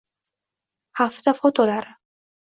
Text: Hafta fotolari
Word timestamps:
Hafta 0.97 1.33
fotolari 1.33 1.91